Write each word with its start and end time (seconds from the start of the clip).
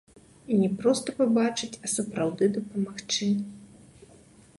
І 0.53 0.55
не 0.61 0.69
проста 0.79 1.13
пабачыць, 1.19 1.79
а 1.87 1.91
сапраўды 1.95 2.43
дапамагчы. 2.57 3.29